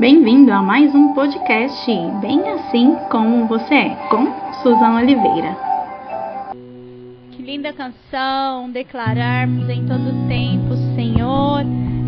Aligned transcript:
Bem-vindo 0.00 0.50
a 0.50 0.62
mais 0.62 0.94
um 0.94 1.12
podcast 1.12 1.86
Bem 2.22 2.40
Assim 2.48 2.96
Como 3.10 3.46
Você 3.46 3.74
É, 3.74 3.88
com 4.08 4.32
Suzana 4.62 5.02
Oliveira. 5.02 5.54
Que 7.30 7.42
linda 7.42 7.70
canção, 7.74 8.70
declararmos 8.70 9.68
em 9.68 9.84
todo 9.84 10.26
tempo, 10.26 10.74
Senhor, 10.96 11.64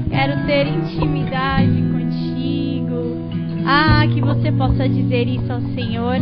quero 0.09 0.47
ter 0.47 0.69
intimidade 0.69 1.83
contigo. 1.93 3.29
Ah, 3.66 4.06
que 4.06 4.22
você 4.22 4.50
possa 4.52 4.88
dizer 4.88 5.29
isso 5.29 5.52
ao 5.52 5.61
Senhor, 5.74 6.16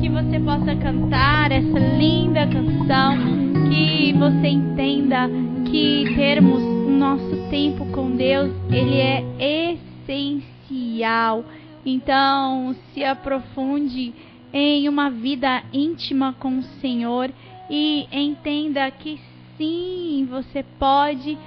que 0.00 0.08
você 0.08 0.38
possa 0.38 0.76
cantar 0.76 1.50
essa 1.50 1.78
linda 1.98 2.46
canção, 2.46 3.16
que 3.68 4.12
você 4.12 4.46
entenda 4.46 5.28
que 5.64 6.04
termos 6.14 6.62
nosso 6.88 7.48
tempo 7.50 7.84
com 7.86 8.12
Deus, 8.12 8.52
ele 8.70 9.00
é 9.00 9.24
essencial 9.40 10.55
social. 10.96 11.44
Então, 11.84 12.74
se 12.92 13.04
aprofunde 13.04 14.12
em 14.52 14.88
uma 14.88 15.10
vida 15.10 15.62
íntima 15.72 16.34
com 16.38 16.58
o 16.58 16.62
Senhor 16.80 17.30
e 17.70 18.08
entenda 18.10 18.90
que 18.90 19.20
sim, 19.56 20.26
você 20.28 20.64
pode 20.78 21.38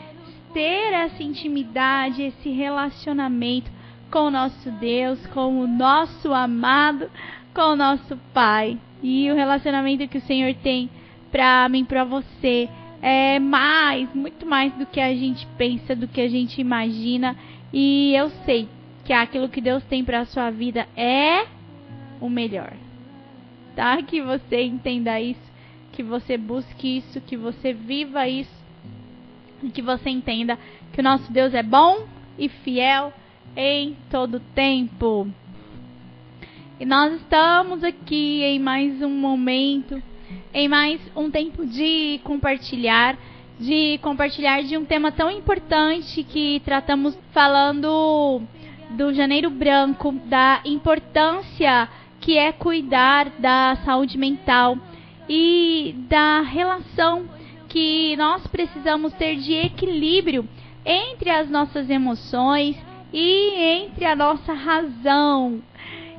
ter 0.53 0.93
essa 0.93 1.21
intimidade, 1.21 2.23
esse 2.23 2.49
relacionamento 2.49 3.69
com 4.09 4.27
o 4.27 4.31
nosso 4.31 4.71
Deus, 4.71 5.25
com 5.27 5.61
o 5.61 5.67
nosso 5.67 6.33
amado, 6.33 7.09
com 7.53 7.73
o 7.73 7.75
nosso 7.75 8.17
Pai. 8.33 8.77
E 9.03 9.29
o 9.31 9.35
relacionamento 9.35 10.07
que 10.07 10.17
o 10.17 10.21
Senhor 10.21 10.53
tem 10.55 10.89
para 11.31 11.67
mim, 11.69 11.85
para 11.85 12.03
você, 12.03 12.67
é 13.01 13.39
mais, 13.39 14.13
muito 14.13 14.45
mais 14.45 14.73
do 14.73 14.85
que 14.85 14.99
a 14.99 15.13
gente 15.13 15.45
pensa, 15.57 15.95
do 15.95 16.07
que 16.07 16.21
a 16.21 16.29
gente 16.29 16.59
imagina. 16.59 17.35
E 17.71 18.13
eu 18.15 18.29
sei 18.45 18.67
que 19.09 19.13
aquilo 19.13 19.49
que 19.49 19.59
Deus 19.59 19.83
tem 19.85 20.05
para 20.05 20.19
a 20.19 20.25
sua 20.25 20.51
vida 20.51 20.87
é 20.95 21.47
o 22.21 22.29
melhor. 22.29 22.73
Tá? 23.75 23.99
Que 24.03 24.21
você 24.21 24.61
entenda 24.61 25.19
isso, 25.19 25.41
que 25.91 26.03
você 26.03 26.37
busque 26.37 26.97
isso, 26.97 27.19
que 27.21 27.35
você 27.35 27.73
viva 27.73 28.27
isso, 28.29 28.53
e 29.63 29.71
que 29.71 29.81
você 29.81 30.11
entenda 30.11 30.59
que 30.93 30.99
o 30.99 31.03
nosso 31.03 31.33
Deus 31.33 31.55
é 31.55 31.63
bom 31.63 32.05
e 32.37 32.49
fiel 32.49 33.11
em 33.57 33.97
todo 34.11 34.39
tempo. 34.53 35.27
E 36.79 36.85
nós 36.85 37.15
estamos 37.15 37.83
aqui 37.83 38.43
em 38.43 38.59
mais 38.59 39.01
um 39.01 39.09
momento, 39.09 39.99
em 40.53 40.67
mais 40.67 41.01
um 41.15 41.31
tempo 41.31 41.65
de 41.65 42.21
compartilhar, 42.23 43.17
de 43.59 43.97
compartilhar 44.03 44.61
de 44.61 44.77
um 44.77 44.85
tema 44.85 45.11
tão 45.11 45.31
importante 45.31 46.23
que 46.23 46.61
tratamos 46.63 47.17
falando 47.31 48.47
do 48.89 49.13
Janeiro 49.13 49.49
Branco, 49.49 50.11
da 50.25 50.61
importância 50.65 51.87
que 52.19 52.37
é 52.37 52.51
cuidar 52.51 53.29
da 53.39 53.77
saúde 53.85 54.17
mental 54.17 54.77
e 55.27 55.95
da 56.09 56.41
relação 56.41 57.25
que 57.67 58.15
nós 58.17 58.45
precisamos 58.47 59.13
ter 59.13 59.35
de 59.35 59.53
equilíbrio 59.53 60.47
entre 60.83 61.29
as 61.29 61.49
nossas 61.49 61.89
emoções 61.89 62.75
e 63.13 63.53
entre 63.55 64.05
a 64.05 64.15
nossa 64.15 64.53
razão. 64.53 65.61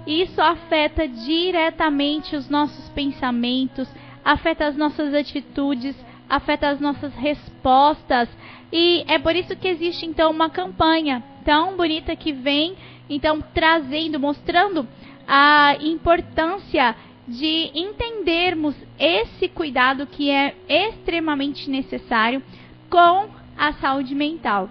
Isso 0.07 0.41
afeta 0.41 1.07
diretamente 1.07 2.37
os 2.37 2.49
nossos 2.49 2.89
pensamentos, 2.91 3.89
afeta 4.25 4.67
as 4.67 4.77
nossas 4.77 5.13
atitudes, 5.13 5.95
afeta 6.29 6.69
as 6.69 6.81
nossas 6.81 7.13
respostas. 7.15 8.29
E 8.73 9.05
é 9.09 9.19
por 9.19 9.35
isso 9.35 9.57
que 9.57 9.69
existe 9.69 10.07
então 10.07 10.31
uma 10.31 10.49
campanha 10.49 11.23
tão 11.45 11.77
bonita 11.77 12.15
que 12.17 12.33
vem 12.33 12.77
então 13.09 13.43
trazendo, 13.53 14.19
mostrando 14.21 14.87
a 15.27 15.77
importância 15.81 16.95
de 17.27 17.71
entendermos 17.75 18.75
esse 18.99 19.49
cuidado 19.49 20.07
que 20.07 20.31
é 20.31 20.55
extremamente 20.69 21.71
necessário 21.71 22.43
com 22.89 23.29
a 23.57 23.73
saúde 23.75 24.15
mental. 24.15 24.69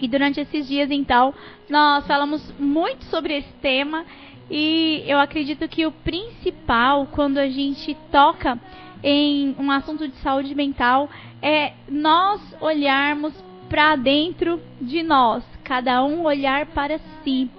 E 0.00 0.06
durante 0.06 0.40
esses 0.40 0.68
dias, 0.68 0.90
então, 0.90 1.34
nós 1.68 2.06
falamos 2.06 2.54
muito 2.58 3.04
sobre 3.06 3.36
esse 3.36 3.52
tema 3.54 4.04
e 4.50 5.02
eu 5.06 5.18
acredito 5.18 5.68
que 5.68 5.84
o 5.84 5.92
principal 5.92 7.06
quando 7.12 7.38
a 7.38 7.48
gente 7.48 7.94
toca 8.10 8.58
em 9.02 9.54
um 9.58 9.70
assunto 9.70 10.08
de 10.08 10.16
saúde 10.16 10.54
mental 10.54 11.10
é 11.42 11.72
nós 11.88 12.40
olharmos 12.60 13.34
para 13.68 13.96
dentro 13.96 14.60
de 14.80 15.02
nós, 15.02 15.44
cada 15.68 16.02
um 16.02 16.24
olhar 16.24 16.64
para 16.66 16.98
si, 17.22 17.50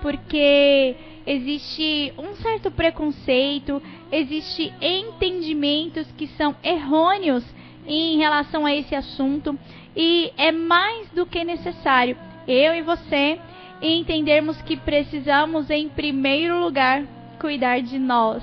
porque 0.00 0.96
existe 1.26 2.10
um 2.16 2.34
certo 2.36 2.70
preconceito, 2.70 3.80
existe 4.10 4.72
entendimentos 4.80 6.10
que 6.16 6.26
são 6.28 6.56
errôneos 6.64 7.44
em 7.86 8.16
relação 8.16 8.64
a 8.64 8.74
esse 8.74 8.94
assunto 8.94 9.56
e 9.94 10.32
é 10.38 10.50
mais 10.50 11.10
do 11.10 11.26
que 11.26 11.44
necessário 11.44 12.16
eu 12.48 12.74
e 12.74 12.80
você 12.80 13.38
entendermos 13.82 14.60
que 14.62 14.76
precisamos 14.76 15.68
em 15.68 15.90
primeiro 15.90 16.58
lugar 16.58 17.04
cuidar 17.38 17.82
de 17.82 17.98
nós. 17.98 18.42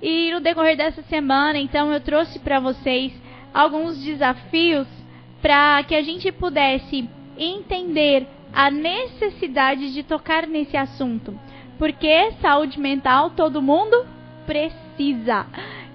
E 0.00 0.32
no 0.32 0.40
decorrer 0.40 0.76
dessa 0.76 1.02
semana, 1.02 1.58
então 1.58 1.92
eu 1.92 2.00
trouxe 2.00 2.38
para 2.38 2.58
vocês 2.58 3.12
alguns 3.52 4.02
desafios 4.02 4.86
para 5.42 5.82
que 5.84 5.94
a 5.94 6.02
gente 6.02 6.32
pudesse 6.32 7.08
entender 7.36 8.26
a 8.52 8.70
necessidade 8.70 9.92
de 9.92 10.02
tocar 10.02 10.46
nesse 10.46 10.76
assunto. 10.76 11.38
Porque 11.78 12.32
saúde 12.40 12.78
mental 12.78 13.30
todo 13.30 13.62
mundo 13.62 14.06
precisa. 14.46 15.46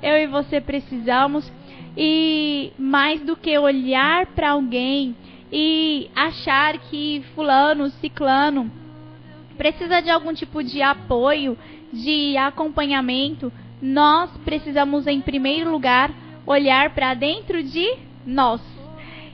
Eu 0.02 0.18
e 0.18 0.28
você 0.28 0.60
precisamos. 0.60 1.52
E 1.98 2.72
mais 2.78 3.22
do 3.22 3.36
que 3.36 3.58
olhar 3.58 4.28
para 4.28 4.52
alguém 4.52 5.16
e 5.52 6.10
achar 6.16 6.78
que 6.78 7.24
fulano, 7.34 7.90
ciclano 7.90 8.72
precisa 9.60 10.02
de 10.02 10.10
algum 10.10 10.34
tipo 10.34 10.64
de 10.64 10.82
apoio, 10.82 11.58
de 11.92 12.38
acompanhamento, 12.38 13.52
nós 13.82 14.30
precisamos 14.46 15.06
em 15.06 15.20
primeiro 15.20 15.70
lugar 15.70 16.14
olhar 16.46 16.92
para 16.92 17.14
dentro 17.14 17.62
de 17.62 17.86
nós. 18.26 18.62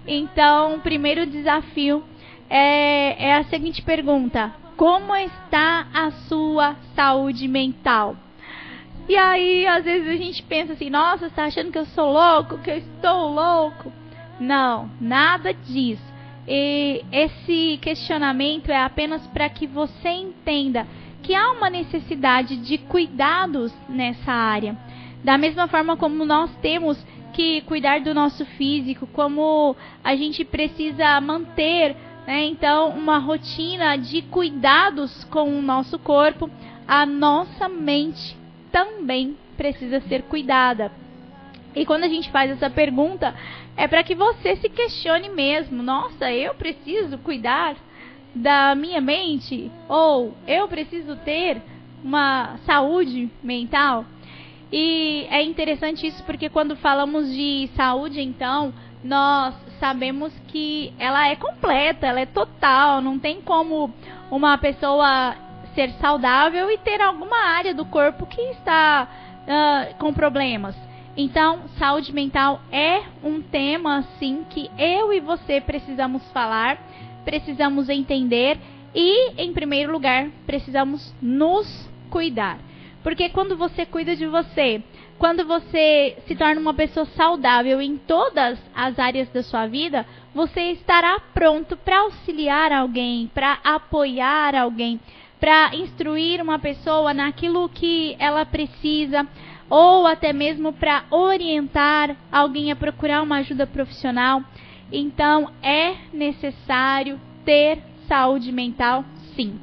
Então, 0.08 0.76
o 0.76 0.82
primeiro 0.82 1.26
desafio 1.26 2.04
é, 2.50 3.30
é 3.30 3.36
a 3.36 3.44
seguinte 3.46 3.82
pergunta: 3.82 4.54
Como 4.78 5.16
está 5.16 5.88
a 5.94 6.12
sua 6.28 6.76
saúde 6.96 7.48
mental? 7.48 8.16
E 9.08 9.16
aí, 9.16 9.68
às 9.68 9.84
vezes 9.84 10.08
a 10.08 10.16
gente 10.16 10.44
pensa 10.44 10.74
assim: 10.74 10.90
Nossa, 10.90 11.28
está 11.28 11.46
achando 11.46 11.72
que 11.72 11.78
eu 11.78 11.86
sou 11.88 12.12
louco, 12.12 12.58
que 12.60 12.70
eu 12.70 12.78
estou 12.78 13.34
louco? 13.34 13.92
Não, 14.40 14.90
nada 15.00 15.54
disso. 15.54 16.04
E 16.48 17.04
esse 17.12 17.80
questionamento 17.82 18.70
é 18.70 18.84
apenas 18.84 19.26
para 19.28 19.50
que 19.50 19.66
você 19.66 20.10
entenda 20.10 20.86
que 21.24 21.34
há 21.34 21.52
uma 21.52 21.72
necessidade 21.72 22.58
de 22.58 22.78
cuidados 22.78 23.74
nessa 23.90 24.32
área. 24.32 24.78
Da 25.24 25.40
mesma 25.40 25.68
forma 25.68 25.98
como 25.98 26.24
nós 26.24 26.52
temos 26.58 27.04
que 27.36 27.62
cuidar 27.62 28.00
do 28.00 28.14
nosso 28.14 28.46
físico, 28.46 29.06
como 29.08 29.76
a 30.02 30.16
gente 30.16 30.46
precisa 30.46 31.20
manter, 31.20 31.96
né, 32.26 32.46
então, 32.46 32.90
uma 32.90 33.18
rotina 33.18 33.98
de 33.98 34.22
cuidados 34.22 35.26
com 35.26 35.60
o 35.60 35.62
nosso 35.62 36.00
corpo, 36.00 36.50
a 36.88 37.06
nossa 37.06 37.68
mente 37.68 38.38
também 38.72 39.36
precisa 39.58 40.00
ser 40.02 40.24
cuidada. 40.24 40.92
E 41.76 41.86
quando 41.86 42.06
a 42.06 42.08
gente 42.08 42.32
faz 42.32 42.50
essa 42.50 42.70
pergunta, 42.70 43.36
é 43.76 43.86
para 43.86 44.02
que 44.02 44.16
você 44.16 44.56
se 44.56 44.70
questione 44.70 45.28
mesmo: 45.28 45.84
nossa, 45.84 46.32
eu 46.32 46.54
preciso 46.56 47.18
cuidar 47.18 47.76
da 48.34 48.74
minha 48.76 49.02
mente? 49.02 49.70
Ou 49.90 50.34
eu 50.48 50.70
preciso 50.70 51.18
ter 51.18 51.62
uma 52.02 52.58
saúde 52.66 53.30
mental? 53.44 54.06
E 54.72 55.28
é 55.30 55.44
interessante 55.44 56.08
isso 56.08 56.24
porque 56.24 56.50
quando 56.50 56.76
falamos 56.76 57.32
de 57.32 57.70
saúde, 57.76 58.22
então, 58.22 58.74
nós 59.04 59.54
sabemos 59.80 60.34
que 60.48 60.94
ela 60.98 61.28
é 61.30 61.36
completa, 61.36 62.08
ela 62.08 62.20
é 62.20 62.26
total, 62.26 63.02
não 63.02 63.20
tem 63.20 63.42
como 63.42 63.94
uma 64.32 64.58
pessoa 64.58 65.36
ser 65.76 65.92
saudável 66.02 66.72
e 66.72 66.78
ter 66.78 67.02
alguma 67.02 67.38
área 67.38 67.74
do 67.74 67.86
corpo 67.86 68.26
que 68.26 68.42
está 68.42 69.08
uh, 69.44 69.96
com 69.98 70.14
problemas. 70.14 70.76
Então, 71.18 71.62
saúde 71.78 72.12
mental 72.14 72.60
é 72.72 73.04
um 73.24 73.42
tema, 73.42 73.98
assim, 74.00 74.46
que 74.50 74.70
eu 74.78 75.14
e 75.14 75.20
você 75.20 75.62
precisamos 75.62 76.24
falar, 76.32 76.78
precisamos 77.24 77.88
entender 77.90 78.58
e, 78.94 79.42
em 79.42 79.54
primeiro 79.54 79.92
lugar, 79.92 80.28
precisamos 80.46 81.14
nos 81.22 81.90
cuidar. 82.10 82.58
Porque 83.06 83.30
quando 83.30 83.56
você 83.56 83.86
cuida 83.86 84.16
de 84.16 84.26
você, 84.26 84.82
quando 85.20 85.46
você 85.46 86.18
se 86.26 86.36
torna 86.36 86.60
uma 86.60 86.74
pessoa 86.74 87.06
saudável 87.16 87.80
em 87.80 87.98
todas 87.98 88.58
as 88.76 88.98
áreas 88.98 89.30
da 89.30 89.44
sua 89.44 89.68
vida, 89.68 90.04
você 90.34 90.72
estará 90.72 91.20
pronto 91.32 91.78
para 91.78 92.00
auxiliar 92.00 92.72
alguém, 92.72 93.30
para 93.32 93.60
apoiar 93.64 94.56
alguém, 94.56 95.00
para 95.40 95.76
instruir 95.76 96.42
uma 96.42 96.58
pessoa 96.58 97.14
naquilo 97.14 97.70
que 97.70 98.16
ela 98.18 98.44
precisa, 98.44 99.28
ou 99.70 100.08
até 100.08 100.34
mesmo 100.34 100.74
para 100.74 101.04
orientar 101.12 102.18
alguém 102.32 102.72
a 102.72 102.76
procurar 102.76 103.22
uma 103.22 103.38
ajuda 103.38 103.68
profissional. 103.68 104.42
Então, 104.92 105.48
é 105.62 105.94
necessário 106.12 107.22
ter 107.46 107.84
saúde 108.08 108.52
mental, 108.52 109.06
sim. 109.36 109.60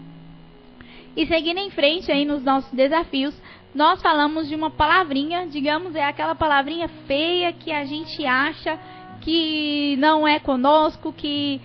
E 1.17 1.27
seguindo 1.27 1.59
em 1.59 1.71
frente 1.71 2.11
aí 2.11 2.25
nos 2.25 2.43
nossos 2.43 2.73
desafios, 2.73 3.35
nós 3.75 4.03
falamos 4.03 4.49
de 4.49 4.55
uma 4.55 4.71
palavrinha, 4.71 5.47
digamos, 5.47 5.95
é 5.95 6.05
aquela 6.05 6.35
palavrinha 6.35 6.89
feia 7.07 7.53
que 7.53 7.73
a 7.73 7.85
gente 7.85 8.25
acha 8.27 8.79
que 9.21 9.97
não 9.99 10.27
é 10.27 10.39
conosco, 10.39 11.13
que 11.13 11.61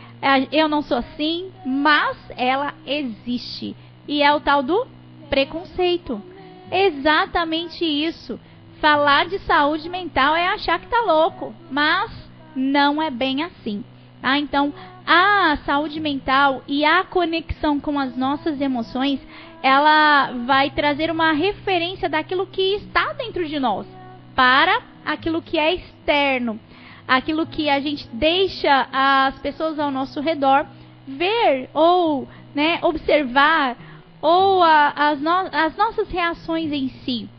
eu 0.51 0.69
não 0.69 0.81
sou 0.81 0.97
assim, 0.97 1.51
mas 1.65 2.17
ela 2.35 2.73
existe. 2.85 3.75
E 4.07 4.21
é 4.21 4.33
o 4.33 4.39
tal 4.39 4.63
do 4.63 4.88
preconceito. 5.29 6.21
Exatamente 6.71 7.83
isso. 7.83 8.39
Falar 8.79 9.25
de 9.25 9.39
saúde 9.39 9.89
mental 9.89 10.35
é 10.35 10.47
achar 10.47 10.79
que 10.79 10.88
tá 10.88 11.01
louco, 11.01 11.53
mas 11.71 12.11
não 12.55 13.01
é 13.01 13.09
bem 13.09 13.44
assim. 13.44 13.83
Tá? 14.21 14.38
Então, 14.38 14.73
a 15.07 15.57
saúde 15.65 16.00
mental 16.00 16.62
e 16.68 16.83
a 16.83 17.04
conexão 17.04 17.80
com 17.80 17.98
as 17.98 18.15
nossas 18.15 18.59
emoções, 18.59 19.19
ela 19.63 20.33
vai 20.45 20.69
trazer 20.69 21.09
uma 21.09 21.31
referência 21.31 22.09
daquilo 22.09 22.45
que 22.45 22.75
está 22.75 23.13
dentro 23.13 23.48
de 23.48 23.59
nós 23.59 23.88
para 24.36 24.81
aquilo 25.06 25.42
que 25.42 25.57
é 25.57 25.74
externo 25.74 26.59
aquilo 27.07 27.48
que 27.48 27.69
a 27.69 27.80
gente 27.80 28.07
deixa 28.12 28.88
as 28.92 29.39
pessoas 29.39 29.80
ao 29.80 29.89
nosso 29.89 30.19
redor 30.19 30.68
ver 31.07 31.69
ou 31.74 32.27
né, 32.54 32.80
observar 32.81 33.77
ou 34.21 34.62
a, 34.62 34.89
as, 34.89 35.21
no, 35.21 35.31
as 35.31 35.77
nossas 35.77 36.09
reações 36.09 36.71
em 36.71 36.89
si. 36.89 37.30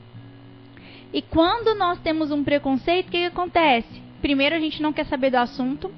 E 1.13 1.21
quando 1.21 1.75
nós 1.75 1.99
temos 2.01 2.31
um 2.31 2.43
preconceito, 2.43 3.09
o 3.09 3.11
que, 3.11 3.19
que 3.19 3.27
acontece? 3.27 4.03
Primeiro, 4.23 4.55
a 4.55 4.61
gente 4.61 4.81
não 4.81 4.93
quer 4.93 5.07
saber 5.07 5.31
do 5.31 5.37
assunto, 5.37 5.93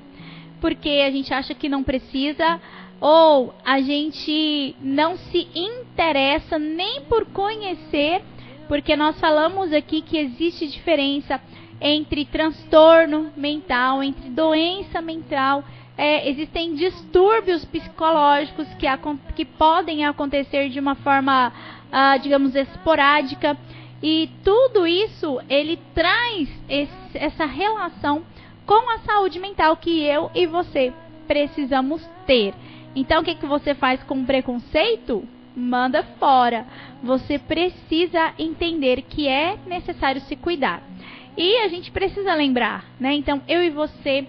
porque 0.60 1.02
a 1.06 1.10
gente 1.10 1.32
acha 1.32 1.54
que 1.54 1.68
não 1.68 1.82
precisa, 1.82 2.60
ou 3.00 3.54
a 3.64 3.80
gente 3.80 4.76
não 4.80 5.16
se 5.16 5.48
interessa 5.54 6.58
nem 6.58 7.02
por 7.02 7.24
conhecer, 7.26 8.22
porque 8.68 8.94
nós 8.94 9.18
falamos 9.18 9.72
aqui 9.72 10.02
que 10.02 10.18
existe 10.18 10.68
diferença 10.68 11.40
entre 11.80 12.26
transtorno 12.26 13.32
mental, 13.36 14.02
entre 14.02 14.28
doença 14.28 15.00
mental. 15.00 15.64
É, 15.96 16.28
existem 16.28 16.74
distúrbios 16.74 17.64
psicológicos 17.64 18.66
que, 18.74 18.86
que 19.34 19.44
podem 19.44 20.04
acontecer 20.04 20.68
de 20.68 20.78
uma 20.78 20.94
forma, 20.94 21.52
ah, 21.90 22.16
digamos, 22.18 22.54
esporádica. 22.54 23.56
E 24.02 24.30
tudo 24.44 24.86
isso, 24.86 25.40
ele 25.48 25.78
traz 25.94 26.48
esse, 26.68 26.92
essa 27.14 27.44
relação 27.44 28.22
com 28.70 28.88
a 28.88 28.98
saúde 28.98 29.40
mental 29.40 29.76
que 29.76 30.00
eu 30.00 30.30
e 30.32 30.46
você 30.46 30.92
precisamos 31.26 32.08
ter. 32.24 32.54
Então, 32.94 33.20
o 33.20 33.24
que, 33.24 33.34
que 33.34 33.44
você 33.44 33.74
faz 33.74 34.00
com 34.04 34.24
preconceito? 34.24 35.24
Manda 35.56 36.04
fora. 36.20 36.64
Você 37.02 37.36
precisa 37.36 38.32
entender 38.38 39.02
que 39.02 39.26
é 39.26 39.58
necessário 39.66 40.20
se 40.20 40.36
cuidar. 40.36 40.84
E 41.36 41.56
a 41.64 41.66
gente 41.66 41.90
precisa 41.90 42.32
lembrar, 42.32 42.84
né? 43.00 43.12
Então, 43.12 43.42
eu 43.48 43.60
e 43.60 43.70
você 43.70 44.24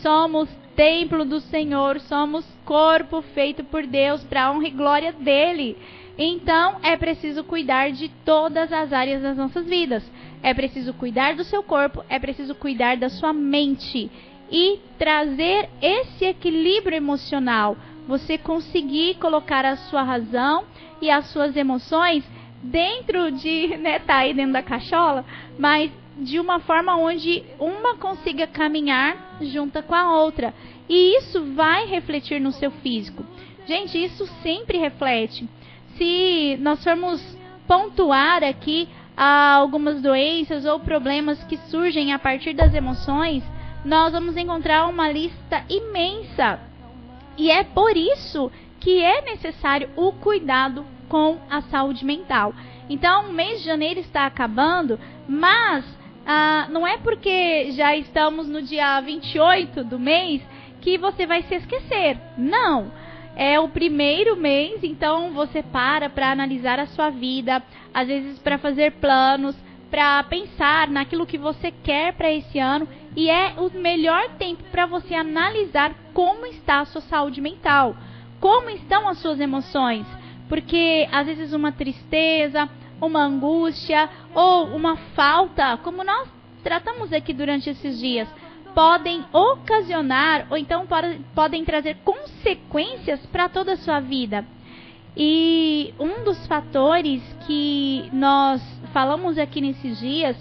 somos 0.00 0.48
templo 0.76 1.24
do 1.24 1.40
Senhor, 1.40 1.98
somos 1.98 2.46
corpo 2.64 3.20
feito 3.22 3.64
por 3.64 3.84
Deus 3.84 4.22
para 4.22 4.52
honra 4.52 4.68
e 4.68 4.70
glória 4.70 5.12
dele. 5.12 5.76
Então, 6.22 6.76
é 6.82 6.98
preciso 6.98 7.42
cuidar 7.42 7.92
de 7.92 8.10
todas 8.26 8.70
as 8.70 8.92
áreas 8.92 9.22
das 9.22 9.38
nossas 9.38 9.66
vidas. 9.66 10.04
É 10.42 10.52
preciso 10.52 10.92
cuidar 10.92 11.34
do 11.34 11.42
seu 11.42 11.62
corpo, 11.62 12.04
é 12.10 12.18
preciso 12.18 12.54
cuidar 12.54 12.98
da 12.98 13.08
sua 13.08 13.32
mente 13.32 14.10
e 14.52 14.78
trazer 14.98 15.70
esse 15.80 16.26
equilíbrio 16.26 16.94
emocional. 16.94 17.74
Você 18.06 18.36
conseguir 18.36 19.14
colocar 19.14 19.64
a 19.64 19.76
sua 19.76 20.02
razão 20.02 20.66
e 21.00 21.08
as 21.08 21.24
suas 21.28 21.56
emoções 21.56 22.22
dentro 22.62 23.30
de, 23.32 23.68
né, 23.80 23.98
tá 24.00 24.18
aí 24.18 24.34
dentro 24.34 24.52
da 24.52 24.62
cachola, 24.62 25.24
mas 25.58 25.90
de 26.18 26.38
uma 26.38 26.60
forma 26.60 26.96
onde 26.96 27.42
uma 27.58 27.96
consiga 27.96 28.46
caminhar 28.46 29.38
junto 29.40 29.82
com 29.84 29.94
a 29.94 30.20
outra. 30.20 30.52
E 30.86 31.16
isso 31.16 31.42
vai 31.54 31.86
refletir 31.86 32.42
no 32.42 32.52
seu 32.52 32.70
físico. 32.70 33.24
Gente, 33.66 34.04
isso 34.04 34.26
sempre 34.42 34.76
reflete. 34.76 35.48
Se 35.96 36.58
nós 36.60 36.82
formos 36.82 37.20
pontuar 37.66 38.42
aqui 38.42 38.88
algumas 39.16 40.00
doenças 40.00 40.64
ou 40.64 40.80
problemas 40.80 41.42
que 41.44 41.56
surgem 41.56 42.12
a 42.12 42.18
partir 42.18 42.54
das 42.54 42.74
emoções, 42.74 43.44
nós 43.84 44.12
vamos 44.12 44.36
encontrar 44.36 44.86
uma 44.86 45.10
lista 45.10 45.64
imensa. 45.68 46.60
E 47.36 47.50
é 47.50 47.62
por 47.64 47.96
isso 47.96 48.50
que 48.78 49.02
é 49.02 49.22
necessário 49.22 49.90
o 49.96 50.12
cuidado 50.12 50.84
com 51.08 51.38
a 51.50 51.60
saúde 51.62 52.04
mental. 52.04 52.54
Então, 52.88 53.28
o 53.28 53.32
mês 53.32 53.60
de 53.60 53.66
janeiro 53.66 54.00
está 54.00 54.26
acabando, 54.26 54.98
mas 55.28 55.84
ah, 56.26 56.66
não 56.70 56.86
é 56.86 56.98
porque 56.98 57.72
já 57.72 57.96
estamos 57.96 58.48
no 58.48 58.62
dia 58.62 59.00
28 59.00 59.84
do 59.84 59.98
mês 59.98 60.42
que 60.80 60.96
você 60.96 61.26
vai 61.26 61.42
se 61.42 61.54
esquecer. 61.54 62.18
Não. 62.36 62.90
É 63.42 63.58
o 63.58 63.70
primeiro 63.70 64.36
mês, 64.36 64.84
então 64.84 65.32
você 65.32 65.62
para 65.62 66.10
para 66.10 66.30
analisar 66.30 66.78
a 66.78 66.84
sua 66.84 67.08
vida, 67.08 67.62
às 67.94 68.06
vezes 68.06 68.38
para 68.38 68.58
fazer 68.58 68.92
planos, 69.00 69.56
para 69.90 70.22
pensar 70.24 70.88
naquilo 70.88 71.24
que 71.24 71.38
você 71.38 71.70
quer 71.70 72.12
para 72.12 72.30
esse 72.30 72.58
ano 72.58 72.86
e 73.16 73.30
é 73.30 73.54
o 73.56 73.70
melhor 73.70 74.28
tempo 74.36 74.62
para 74.64 74.84
você 74.84 75.14
analisar 75.14 75.94
como 76.12 76.44
está 76.44 76.80
a 76.80 76.84
sua 76.84 77.00
saúde 77.00 77.40
mental, 77.40 77.96
como 78.38 78.68
estão 78.68 79.08
as 79.08 79.16
suas 79.20 79.40
emoções, 79.40 80.06
porque 80.46 81.08
às 81.10 81.26
vezes 81.26 81.54
uma 81.54 81.72
tristeza, 81.72 82.68
uma 83.00 83.22
angústia 83.22 84.10
ou 84.34 84.66
uma 84.66 84.98
falta, 85.16 85.78
como 85.78 86.04
nós 86.04 86.28
tratamos 86.62 87.10
aqui 87.10 87.32
durante 87.32 87.70
esses 87.70 87.98
dias, 87.98 88.28
podem 88.74 89.24
ocasionar 89.32 90.46
ou 90.50 90.56
então 90.56 90.86
podem 91.34 91.64
trazer 91.64 91.96
consequências 92.04 93.24
para 93.26 93.48
toda 93.48 93.72
a 93.72 93.76
sua 93.76 94.00
vida. 94.00 94.44
E 95.16 95.92
um 95.98 96.24
dos 96.24 96.46
fatores 96.46 97.22
que 97.46 98.08
nós 98.12 98.62
falamos 98.92 99.38
aqui 99.38 99.60
nesses 99.60 99.98
dias 99.98 100.36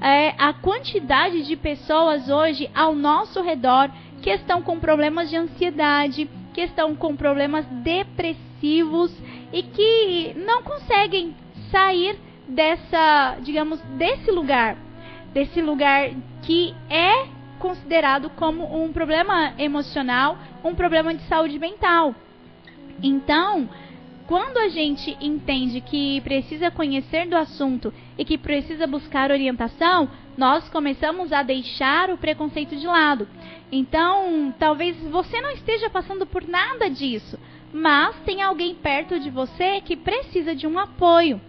é 0.00 0.34
a 0.38 0.52
quantidade 0.52 1.44
de 1.46 1.56
pessoas 1.56 2.28
hoje 2.28 2.70
ao 2.74 2.94
nosso 2.94 3.42
redor 3.42 3.90
que 4.22 4.30
estão 4.30 4.62
com 4.62 4.80
problemas 4.80 5.28
de 5.28 5.36
ansiedade, 5.36 6.28
que 6.52 6.62
estão 6.62 6.94
com 6.94 7.14
problemas 7.14 7.66
depressivos 7.66 9.14
e 9.52 9.62
que 9.62 10.34
não 10.44 10.62
conseguem 10.62 11.34
sair 11.70 12.18
dessa, 12.48 13.36
digamos, 13.42 13.80
desse 13.98 14.30
lugar, 14.30 14.76
desse 15.32 15.60
lugar 15.60 16.10
que 16.42 16.74
é 16.88 17.33
considerado 17.64 18.28
como 18.28 18.84
um 18.84 18.92
problema 18.92 19.54
emocional, 19.56 20.36
um 20.62 20.74
problema 20.74 21.14
de 21.14 21.22
saúde 21.22 21.58
mental. 21.58 22.14
Então, 23.02 23.66
quando 24.26 24.58
a 24.58 24.68
gente 24.68 25.16
entende 25.18 25.80
que 25.80 26.20
precisa 26.20 26.70
conhecer 26.70 27.26
do 27.26 27.34
assunto 27.34 27.90
e 28.18 28.24
que 28.24 28.36
precisa 28.36 28.86
buscar 28.86 29.30
orientação, 29.30 30.10
nós 30.36 30.68
começamos 30.68 31.32
a 31.32 31.42
deixar 31.42 32.10
o 32.10 32.18
preconceito 32.18 32.76
de 32.76 32.86
lado. 32.86 33.26
Então, 33.72 34.54
talvez 34.58 34.94
você 35.08 35.40
não 35.40 35.52
esteja 35.52 35.88
passando 35.88 36.26
por 36.26 36.46
nada 36.46 36.90
disso, 36.90 37.38
mas 37.72 38.14
tem 38.26 38.42
alguém 38.42 38.74
perto 38.74 39.18
de 39.18 39.30
você 39.30 39.80
que 39.80 39.96
precisa 39.96 40.54
de 40.54 40.66
um 40.66 40.78
apoio. 40.78 41.40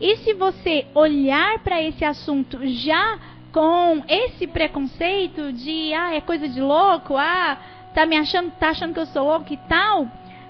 E 0.00 0.16
se 0.18 0.32
você 0.32 0.86
olhar 0.94 1.58
para 1.58 1.82
esse 1.82 2.06
assunto 2.06 2.58
já 2.68 3.18
com 3.52 4.02
esse 4.08 4.46
preconceito 4.46 5.52
de 5.52 5.92
ah, 5.94 6.14
é 6.14 6.20
coisa 6.20 6.48
de 6.48 6.60
louco, 6.60 7.16
ah, 7.16 7.58
tá 7.94 8.06
me 8.06 8.16
achando, 8.16 8.50
tá 8.52 8.70
achando 8.70 8.94
que 8.94 9.00
eu 9.00 9.06
sou 9.06 9.24
louco 9.24 9.52
e 9.52 9.56
tal, 9.68 10.06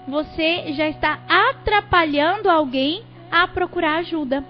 você 0.07 0.73
já 0.73 0.87
está 0.87 1.19
atrapalhando 1.27 2.49
alguém 2.49 3.03
a 3.31 3.47
procurar 3.47 3.97
ajuda. 3.97 4.43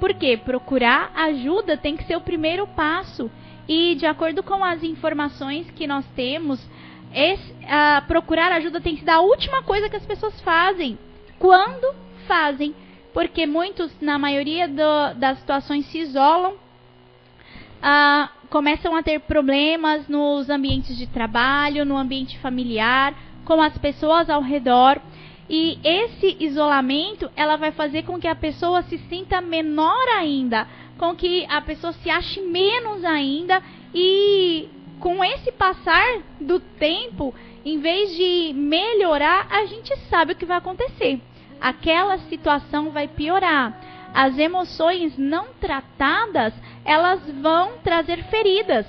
Por 0.00 0.14
quê? 0.14 0.36
Procurar 0.36 1.10
ajuda 1.14 1.76
tem 1.76 1.96
que 1.96 2.04
ser 2.04 2.16
o 2.16 2.20
primeiro 2.20 2.66
passo. 2.66 3.30
E 3.66 3.94
de 3.96 4.06
acordo 4.06 4.42
com 4.42 4.64
as 4.64 4.82
informações 4.82 5.70
que 5.72 5.86
nós 5.86 6.04
temos, 6.16 6.64
esse, 7.12 7.54
procurar 8.06 8.52
ajuda 8.52 8.80
tem 8.80 8.96
que 8.96 9.04
ser 9.04 9.10
a 9.10 9.20
última 9.20 9.62
coisa 9.62 9.88
que 9.88 9.96
as 9.96 10.06
pessoas 10.06 10.40
fazem. 10.40 10.98
Quando 11.38 11.94
fazem 12.26 12.74
porque 13.12 13.46
muitos, 13.46 13.90
na 14.00 14.18
maioria 14.18 14.68
do, 14.68 15.18
das 15.18 15.38
situações, 15.38 15.86
se 15.86 15.98
isolam, 15.98 16.54
ah, 17.82 18.30
começam 18.50 18.96
a 18.96 19.02
ter 19.02 19.20
problemas 19.20 20.08
nos 20.08 20.48
ambientes 20.50 20.96
de 20.96 21.06
trabalho, 21.06 21.84
no 21.84 21.96
ambiente 21.96 22.38
familiar, 22.38 23.14
com 23.44 23.60
as 23.60 23.76
pessoas 23.78 24.28
ao 24.28 24.42
redor. 24.42 25.00
E 25.48 25.78
esse 25.82 26.36
isolamento, 26.40 27.30
ela 27.34 27.56
vai 27.56 27.72
fazer 27.72 28.02
com 28.02 28.18
que 28.18 28.28
a 28.28 28.34
pessoa 28.34 28.82
se 28.82 28.98
sinta 29.08 29.40
menor 29.40 30.06
ainda, 30.16 30.66
com 30.98 31.14
que 31.14 31.46
a 31.48 31.60
pessoa 31.60 31.92
se 31.94 32.10
ache 32.10 32.40
menos 32.42 33.04
ainda 33.04 33.62
e 33.94 34.68
com 35.00 35.24
esse 35.24 35.52
passar 35.52 36.22
do 36.40 36.60
tempo, 36.60 37.34
em 37.64 37.78
vez 37.78 38.14
de 38.16 38.52
melhorar, 38.54 39.46
a 39.50 39.64
gente 39.66 39.96
sabe 40.10 40.32
o 40.32 40.36
que 40.36 40.44
vai 40.44 40.58
acontecer. 40.58 41.20
Aquela 41.60 42.18
situação 42.18 42.90
vai 42.90 43.08
piorar. 43.08 43.97
As 44.14 44.38
emoções 44.38 45.16
não 45.16 45.48
tratadas, 45.60 46.52
elas 46.84 47.20
vão 47.40 47.78
trazer 47.84 48.24
feridas. 48.24 48.86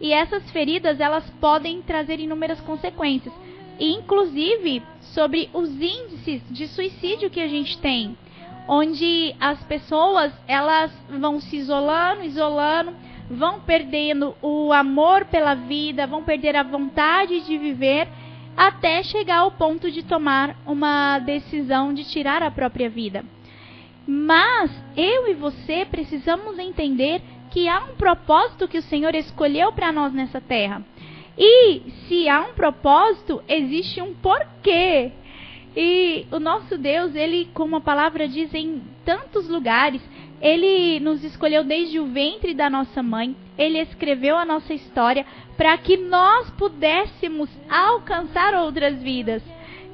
E 0.00 0.12
essas 0.12 0.50
feridas, 0.50 1.00
elas 1.00 1.28
podem 1.40 1.80
trazer 1.82 2.20
inúmeras 2.20 2.60
consequências, 2.60 3.32
inclusive 3.80 4.82
sobre 5.00 5.48
os 5.54 5.70
índices 5.70 6.42
de 6.50 6.68
suicídio 6.68 7.30
que 7.30 7.40
a 7.40 7.48
gente 7.48 7.78
tem, 7.78 8.16
onde 8.68 9.34
as 9.40 9.62
pessoas, 9.64 10.32
elas 10.46 10.92
vão 11.08 11.40
se 11.40 11.56
isolando, 11.56 12.24
isolando, 12.24 12.92
vão 13.30 13.60
perdendo 13.60 14.34
o 14.42 14.72
amor 14.72 15.24
pela 15.26 15.54
vida, 15.54 16.06
vão 16.06 16.22
perder 16.22 16.56
a 16.56 16.62
vontade 16.62 17.40
de 17.40 17.56
viver, 17.56 18.08
até 18.56 19.02
chegar 19.02 19.38
ao 19.38 19.50
ponto 19.50 19.90
de 19.90 20.02
tomar 20.02 20.56
uma 20.66 21.18
decisão 21.18 21.92
de 21.92 22.04
tirar 22.04 22.42
a 22.42 22.50
própria 22.50 22.88
vida. 22.88 23.24
Mas 24.06 24.70
eu 24.96 25.28
e 25.28 25.34
você 25.34 25.84
precisamos 25.84 26.58
entender 26.58 27.20
que 27.50 27.68
há 27.68 27.80
um 27.84 27.96
propósito 27.96 28.68
que 28.68 28.78
o 28.78 28.82
Senhor 28.82 29.14
escolheu 29.14 29.72
para 29.72 29.90
nós 29.92 30.12
nessa 30.12 30.40
terra. 30.40 30.82
E 31.36 31.82
se 32.06 32.28
há 32.28 32.40
um 32.40 32.54
propósito, 32.54 33.42
existe 33.48 34.00
um 34.00 34.14
porquê. 34.14 35.12
E 35.76 36.26
o 36.30 36.38
nosso 36.38 36.78
Deus, 36.78 37.14
ele, 37.14 37.48
como 37.52 37.76
a 37.76 37.80
palavra 37.80 38.26
diz 38.26 38.54
em 38.54 38.82
tantos 39.04 39.48
lugares, 39.48 40.00
ele 40.40 41.00
nos 41.00 41.24
escolheu 41.24 41.64
desde 41.64 41.98
o 41.98 42.06
ventre 42.06 42.54
da 42.54 42.70
nossa 42.70 43.02
mãe, 43.02 43.36
ele 43.58 43.78
escreveu 43.80 44.36
a 44.36 44.44
nossa 44.44 44.72
história 44.72 45.26
para 45.56 45.76
que 45.78 45.96
nós 45.96 46.50
pudéssemos 46.50 47.50
alcançar 47.68 48.54
outras 48.54 49.02
vidas. 49.02 49.42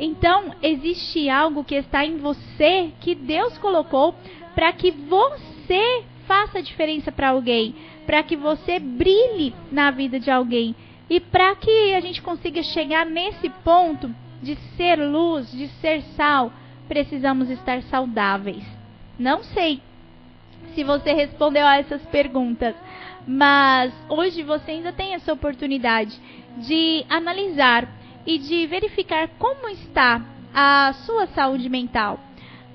Então, 0.04 0.52
existe 0.61 1.28
algo 1.28 1.62
que 1.62 1.76
está 1.76 2.04
em 2.04 2.16
você 2.16 2.90
que 3.00 3.14
Deus 3.14 3.56
colocou 3.59 4.12
para 4.52 4.73
que 4.73 4.90
você 4.90 6.02
faça 6.26 6.61
diferença 6.61 7.12
para 7.12 7.28
alguém, 7.28 7.73
para 8.04 8.21
que 8.25 8.35
você 8.35 8.80
brilhe 8.80 9.54
na 9.71 9.92
vida 9.92 10.18
de 10.18 10.28
alguém 10.28 10.75
e 11.09 11.21
para 11.21 11.54
que 11.54 11.94
a 11.94 12.00
gente 12.00 12.21
consiga 12.21 12.64
chegar 12.64 13.06
nesse 13.06 13.49
ponto 13.49 14.12
de 14.42 14.56
ser 14.76 14.97
luz, 14.97 15.52
de 15.52 15.68
ser 15.80 16.02
sal, 16.16 16.52
precisamos 16.88 17.49
estar 17.49 17.80
saudáveis. 17.82 18.64
Não 19.16 19.44
sei 19.44 19.80
se 20.75 20.82
você 20.82 21.12
respondeu 21.12 21.64
a 21.64 21.76
essas 21.78 22.02
perguntas. 22.06 22.75
Mas 23.25 23.92
hoje 24.09 24.42
você 24.42 24.73
ainda 24.73 24.92
tem 24.92 25.14
essa 25.14 25.32
oportunidade 25.32 26.18
de 26.56 27.06
analisar 27.09 27.88
e 28.26 28.38
de 28.38 28.67
verificar 28.67 29.29
como 29.38 29.69
está 29.69 30.25
a 30.55 30.93
sua 31.05 31.26
saúde 31.29 31.69
mental. 31.69 32.21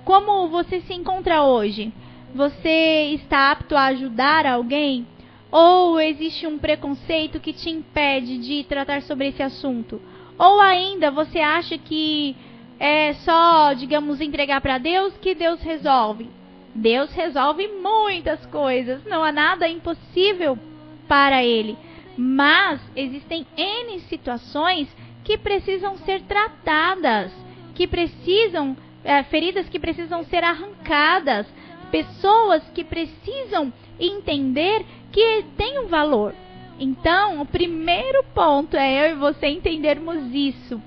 Como 0.04 0.48
você 0.48 0.82
se 0.82 0.94
encontra 0.94 1.44
hoje? 1.44 1.92
Você 2.34 3.14
está 3.14 3.52
apto 3.52 3.76
a 3.76 3.86
ajudar 3.86 4.46
alguém? 4.46 5.08
Ou 5.52 6.00
existe 6.00 6.46
um 6.46 6.58
preconceito 6.58 7.40
que 7.40 7.54
te 7.54 7.70
impede 7.70 8.38
de 8.38 8.64
tratar 8.66 9.02
sobre 9.02 9.28
esse 9.30 9.42
assunto? 9.42 10.02
Ou 10.38 10.60
ainda 10.60 11.10
você 11.10 11.40
acha 11.40 11.78
que 11.78 12.36
é 12.80 13.14
só, 13.14 13.74
digamos, 13.74 14.22
entregar 14.22 14.62
para 14.62 14.78
Deus 14.78 15.18
que 15.18 15.34
Deus 15.34 15.62
resolve? 15.62 16.30
Deus 16.76 17.12
resolve 17.12 17.68
muitas 17.68 18.46
coisas, 18.48 19.04
não 19.06 19.24
há 19.24 19.32
nada 19.32 19.68
impossível 19.68 20.60
para 21.08 21.44
Ele. 21.44 21.76
Mas 22.16 22.80
existem 22.96 23.46
N 23.56 24.00
situações 24.02 24.88
que 25.28 25.38
precisam 25.38 25.98
ser 25.98 26.22
tratadas, 26.22 27.34
que 27.76 27.86
precisam, 27.86 28.78
é, 29.04 29.24
feridas 29.24 29.68
que 29.68 29.78
precisam 29.78 30.24
ser 30.24 30.42
arrancadas, 30.42 31.46
pessoas 31.92 32.64
que 32.74 32.82
precisam 32.82 33.74
entender 34.00 34.86
que 35.12 35.44
tem 35.58 35.80
um 35.80 35.88
valor. 35.88 36.34
Então, 36.80 37.42
o 37.42 37.46
primeiro 37.46 38.24
ponto 38.34 38.78
é 38.78 39.06
eu 39.06 39.18
e 39.18 39.20
você 39.20 39.48
entendermos 39.48 40.34
isso, 40.34 40.82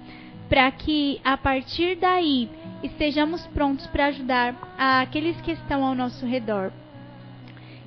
para 0.48 0.70
que 0.70 1.20
a 1.22 1.36
partir 1.36 1.96
daí 1.96 2.48
estejamos 2.82 3.46
prontos 3.48 3.86
para 3.88 4.06
ajudar 4.06 4.54
aqueles 4.78 5.38
que 5.42 5.52
estão 5.52 5.84
ao 5.84 5.94
nosso 5.94 6.24
redor. 6.24 6.72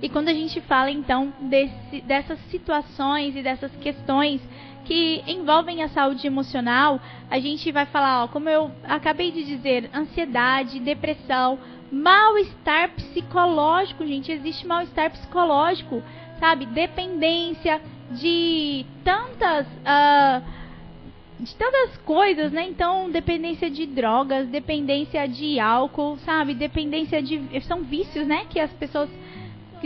E 0.04 0.10
quando 0.10 0.28
a 0.28 0.34
gente 0.34 0.60
fala 0.60 0.92
então 0.92 1.34
desse, 1.40 2.02
dessas 2.02 2.38
situações 2.52 3.38
e 3.38 3.42
dessas 3.42 3.74
questões 3.78 4.42
que 4.84 5.24
envolvem 5.26 5.82
a 5.82 5.88
saúde 5.88 6.28
emocional, 6.28 7.00
a 7.32 7.40
gente 7.40 7.72
vai 7.72 7.86
falar, 7.86 8.26
ó, 8.26 8.28
como 8.28 8.50
eu 8.50 8.70
acabei 8.84 9.32
de 9.32 9.46
dizer, 9.46 9.90
ansiedade, 9.96 10.82
depressão, 10.82 11.58
mal-estar 11.90 12.90
psicológico, 12.90 14.06
gente, 14.06 14.30
existe 14.30 14.68
mal-estar 14.68 15.10
psicológico, 15.10 16.04
sabe? 16.38 16.66
Dependência 16.66 17.82
de 18.12 18.86
tantas. 19.06 19.66
Uh, 19.68 20.64
de 21.40 21.56
tantas 21.56 21.98
coisas, 22.00 22.52
né? 22.52 22.68
Então, 22.68 23.10
dependência 23.10 23.70
de 23.70 23.86
drogas, 23.86 24.48
dependência 24.48 25.28
de 25.28 25.60
álcool, 25.60 26.18
sabe? 26.26 26.54
Dependência 26.54 27.22
de. 27.22 27.42
São 27.62 27.84
vícios, 27.84 28.28
né? 28.28 28.46
Que 28.50 28.60
as 28.60 28.72
pessoas 28.74 29.10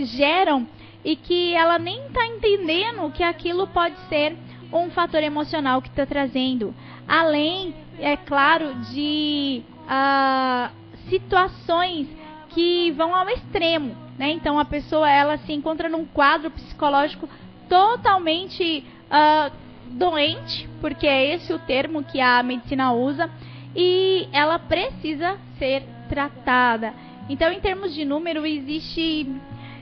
geram 0.06 0.68
e 1.04 1.16
que 1.16 1.54
ela 1.54 1.80
nem 1.80 2.10
tá 2.10 2.26
entendendo 2.26 3.12
que 3.12 3.24
aquilo 3.24 3.68
pode 3.68 3.96
ser 4.10 4.36
um 4.72 4.90
fator 4.90 5.24
emocional 5.24 5.82
que 5.82 5.90
está 5.90 6.06
trazendo. 6.06 6.74
Além, 7.08 7.74
é 8.00 8.18
claro, 8.18 8.74
de 8.92 9.64
uh, 9.84 10.70
situações 11.10 12.08
que 12.50 12.92
vão 12.92 13.16
ao 13.16 13.30
extremo, 13.30 13.96
né? 14.18 14.32
Então, 14.32 14.60
a 14.60 14.66
pessoa 14.66 15.10
ela 15.10 15.38
se 15.38 15.54
encontra 15.54 15.88
num 15.88 16.06
quadro 16.06 16.52
psicológico 16.52 17.30
totalmente. 17.70 18.84
Uh, 19.08 19.68
doente, 19.92 20.68
porque 20.82 21.08
é 21.08 21.34
esse 21.34 21.54
o 21.54 21.60
termo 21.60 22.04
que 22.04 22.20
a 22.20 22.42
medicina 22.44 22.92
usa, 22.92 23.30
e 23.76 24.28
ela 24.32 24.60
precisa 24.60 25.38
ser 25.58 25.84
tratada. 26.10 26.94
Então, 27.30 27.52
em 27.52 27.60
termos 27.60 27.94
de 27.94 28.06
número, 28.06 28.46
existe 28.46 29.28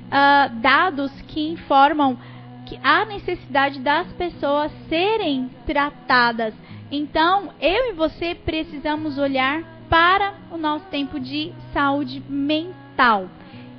uh, 0.08 0.56
dados 0.62 1.12
que 1.28 1.50
informam 1.50 2.18
que 2.66 2.80
há 2.84 3.06
necessidade 3.06 3.80
das 3.80 4.12
pessoas 4.14 4.72
serem 4.90 5.50
tratadas. 5.66 6.54
Então, 6.92 7.54
eu 7.62 7.92
e 7.92 7.94
você 7.94 8.34
precisamos 8.36 9.18
olhar 9.18 9.64
para 9.90 10.34
o 10.52 10.58
nosso 10.58 10.86
tempo 10.86 11.20
de 11.20 11.54
saúde 11.72 12.22
mental 12.28 13.30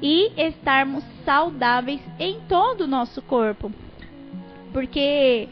e 0.00 0.32
estarmos 0.36 1.04
saudáveis 1.24 2.00
em 2.18 2.40
todo 2.48 2.82
o 2.82 2.86
nosso 2.86 3.20
corpo. 3.22 3.72
Porque 4.72 5.48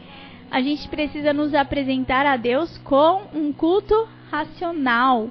a 0.49 0.61
gente 0.61 0.87
precisa 0.87 1.33
nos 1.33 1.53
apresentar 1.53 2.25
a 2.25 2.37
Deus 2.37 2.77
com 2.79 3.23
um 3.33 3.51
culto 3.51 4.07
racional, 4.31 5.29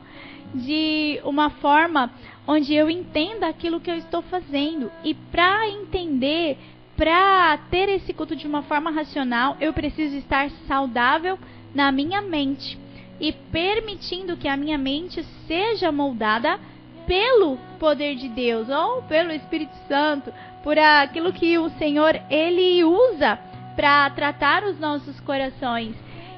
de 0.55 1.21
uma 1.25 1.51
forma 1.51 2.11
onde 2.47 2.75
eu 2.75 2.91
entenda 2.91 3.49
aquilo 3.49 3.81
que 3.81 3.91
eu 3.91 3.97
estou 3.97 4.23
fazendo. 4.23 4.91
E 5.03 5.15
para 5.15 5.69
entender, 5.69 6.59
para 6.97 7.59
ter 7.71 7.89
esse 7.89 8.13
culto 8.13 8.37
de 8.37 8.47
uma 8.47 8.63
forma 8.63 8.91
racional, 8.91 9.57
eu 9.61 9.73
preciso 9.73 10.17
estar 10.17 10.51
saudável 10.69 11.39
na 11.75 11.91
minha 11.91 12.21
mente 12.21 12.79
e 13.21 13.33
permitindo 13.33 14.37
que 14.37 14.49
a 14.49 14.57
minha 14.57 14.77
mente 14.77 15.25
seja 15.47 15.91
moldada 15.91 16.59
pelo 17.07 17.59
poder 17.79 18.17
de 18.17 18.29
Deus 18.29 18.69
ou 18.69 19.03
pelo 19.03 19.31
Espírito 19.33 19.75
Santo, 19.87 20.33
por 20.63 20.79
aquilo 20.79 21.33
que 21.33 21.59
o 21.59 21.69
Senhor 21.71 22.19
ele 22.31 22.83
usa 22.83 23.39
para 23.77 24.09
tratar 24.11 24.65
os 24.65 24.79
nossos 24.79 25.21
corações. 25.21 25.95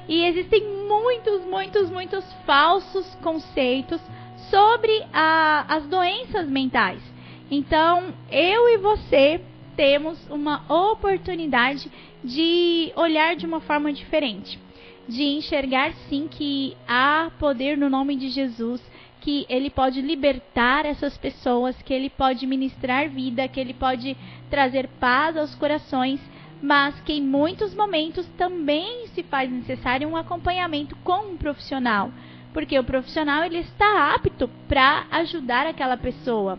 E 0.07 0.23
existem 0.25 0.63
muitos, 0.87 1.45
muitos, 1.45 1.89
muitos 1.89 2.25
falsos 2.45 3.15
conceitos 3.21 4.01
sobre 4.49 5.03
a, 5.13 5.65
as 5.67 5.85
doenças 5.87 6.47
mentais. 6.47 7.01
Então, 7.49 8.13
eu 8.31 8.69
e 8.69 8.77
você 8.77 9.41
temos 9.75 10.17
uma 10.29 10.63
oportunidade 10.91 11.91
de 12.23 12.91
olhar 12.95 13.35
de 13.35 13.45
uma 13.45 13.59
forma 13.61 13.91
diferente. 13.93 14.59
de 15.07 15.23
enxergar 15.23 15.93
sim 16.09 16.27
que 16.27 16.75
há 16.87 17.31
poder 17.39 17.77
no 17.77 17.89
nome 17.89 18.15
de 18.15 18.29
Jesus, 18.29 18.81
que 19.21 19.45
ele 19.49 19.69
pode 19.69 20.01
libertar 20.01 20.85
essas 20.85 21.17
pessoas, 21.17 21.81
que 21.81 21.93
ele 21.93 22.09
pode 22.09 22.45
ministrar 22.45 23.09
vida, 23.09 23.47
que 23.47 23.59
ele 23.59 23.73
pode 23.73 24.17
trazer 24.49 24.87
paz 24.99 25.37
aos 25.37 25.55
corações, 25.55 26.19
mas 26.61 26.99
que 27.01 27.13
em 27.13 27.21
muitos 27.21 27.73
momentos 27.73 28.27
também 28.37 29.07
se 29.07 29.23
faz 29.23 29.49
necessário 29.49 30.07
um 30.09 30.17
acompanhamento 30.17 30.95
com 31.03 31.31
um 31.31 31.37
profissional, 31.37 32.11
porque 32.57 32.79
o 32.79 32.83
profissional 32.83 33.43
ele 33.43 33.59
está 33.59 34.15
apto 34.15 34.49
para 34.67 35.05
ajudar 35.11 35.67
aquela 35.67 35.95
pessoa. 35.95 36.57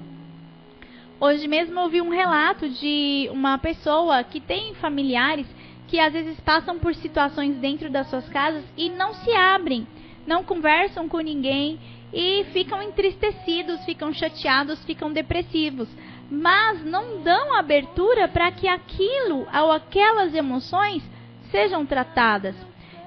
Hoje 1.19 1.49
mesmo 1.49 1.81
eu 1.81 1.89
vi 1.89 2.01
um 2.01 2.11
relato 2.11 2.69
de 2.69 3.29
uma 3.33 3.59
pessoa 3.59 4.23
que 4.23 4.41
tem 4.41 4.77
familiares 4.77 5.45
que 5.89 5.99
às 5.99 6.13
vezes 6.13 6.39
passam 6.39 6.79
por 6.79 6.95
situações 6.95 7.57
dentro 7.57 7.91
das 7.91 8.09
suas 8.09 8.29
casas 8.29 8.65
e 8.77 8.89
não 8.91 9.13
se 9.13 9.33
abrem, 9.33 9.89
não 10.25 10.45
conversam 10.45 11.09
com 11.09 11.19
ninguém 11.19 11.81
e 12.13 12.45
ficam 12.53 12.81
entristecidos, 12.81 13.85
ficam 13.85 14.13
chateados, 14.13 14.85
ficam 14.85 15.13
depressivos, 15.13 15.89
mas 16.31 16.85
não 16.85 17.25
dão 17.25 17.57
abertura 17.57 18.29
para 18.29 18.53
que 18.53 18.69
aquilo 18.69 19.49
ou 19.53 19.73
aquelas 19.73 20.33
emoções 20.33 21.03
sejam 21.51 21.85
tratadas. 21.85 22.55